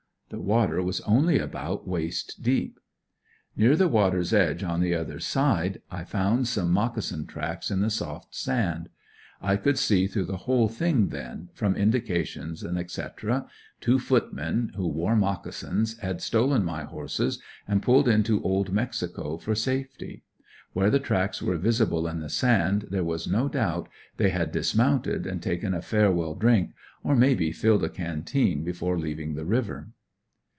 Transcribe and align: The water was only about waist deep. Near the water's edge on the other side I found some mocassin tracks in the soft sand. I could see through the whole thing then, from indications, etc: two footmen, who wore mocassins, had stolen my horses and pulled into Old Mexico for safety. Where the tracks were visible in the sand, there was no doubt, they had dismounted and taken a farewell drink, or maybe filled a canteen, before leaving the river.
The 0.29 0.39
water 0.39 0.81
was 0.81 1.01
only 1.01 1.39
about 1.39 1.85
waist 1.85 2.41
deep. 2.41 2.79
Near 3.57 3.75
the 3.75 3.89
water's 3.89 4.31
edge 4.31 4.63
on 4.63 4.79
the 4.79 4.95
other 4.95 5.19
side 5.19 5.81
I 5.91 6.05
found 6.05 6.47
some 6.47 6.71
mocassin 6.71 7.27
tracks 7.27 7.69
in 7.69 7.81
the 7.81 7.89
soft 7.89 8.33
sand. 8.33 8.87
I 9.41 9.57
could 9.57 9.77
see 9.77 10.07
through 10.07 10.23
the 10.27 10.37
whole 10.47 10.69
thing 10.69 11.09
then, 11.09 11.49
from 11.53 11.75
indications, 11.75 12.63
etc: 12.63 13.49
two 13.81 13.99
footmen, 13.99 14.71
who 14.77 14.87
wore 14.87 15.17
mocassins, 15.17 15.99
had 15.99 16.21
stolen 16.21 16.63
my 16.63 16.83
horses 16.85 17.41
and 17.67 17.83
pulled 17.83 18.07
into 18.07 18.41
Old 18.41 18.71
Mexico 18.71 19.35
for 19.37 19.53
safety. 19.53 20.23
Where 20.71 20.89
the 20.89 20.99
tracks 21.01 21.41
were 21.41 21.57
visible 21.57 22.07
in 22.07 22.21
the 22.21 22.29
sand, 22.29 22.87
there 22.89 23.03
was 23.03 23.27
no 23.27 23.49
doubt, 23.49 23.89
they 24.15 24.29
had 24.29 24.53
dismounted 24.53 25.27
and 25.27 25.43
taken 25.43 25.73
a 25.73 25.81
farewell 25.81 26.35
drink, 26.35 26.71
or 27.03 27.17
maybe 27.17 27.51
filled 27.51 27.83
a 27.83 27.89
canteen, 27.89 28.63
before 28.63 28.97
leaving 28.97 29.33
the 29.35 29.43
river. 29.43 29.89